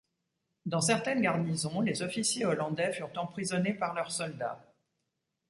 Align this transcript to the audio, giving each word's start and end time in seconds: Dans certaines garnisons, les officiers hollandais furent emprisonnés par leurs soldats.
Dans 0.65 0.81
certaines 0.81 1.21
garnisons, 1.21 1.79
les 1.81 2.01
officiers 2.01 2.43
hollandais 2.47 2.91
furent 2.91 3.13
emprisonnés 3.17 3.75
par 3.75 3.93
leurs 3.93 4.09
soldats. 4.11 4.59